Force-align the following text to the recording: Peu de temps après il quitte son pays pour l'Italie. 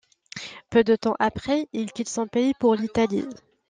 Peu 0.71 0.83
de 0.83 0.95
temps 0.95 1.13
après 1.19 1.67
il 1.73 1.91
quitte 1.91 2.09
son 2.09 2.25
pays 2.25 2.55
pour 2.55 2.73
l'Italie. 2.73 3.23